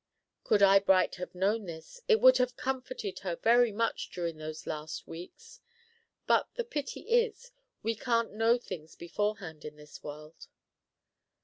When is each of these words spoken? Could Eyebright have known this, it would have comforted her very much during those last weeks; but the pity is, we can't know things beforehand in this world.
Could 0.43 0.63
Eyebright 0.63 1.17
have 1.17 1.35
known 1.35 1.65
this, 1.67 2.01
it 2.07 2.19
would 2.19 2.37
have 2.39 2.57
comforted 2.57 3.19
her 3.19 3.35
very 3.35 3.71
much 3.71 4.09
during 4.09 4.37
those 4.37 4.65
last 4.65 5.05
weeks; 5.07 5.61
but 6.25 6.49
the 6.55 6.63
pity 6.63 7.01
is, 7.01 7.51
we 7.83 7.93
can't 7.93 8.33
know 8.33 8.57
things 8.57 8.95
beforehand 8.95 9.63
in 9.63 9.75
this 9.75 10.01
world. 10.03 10.47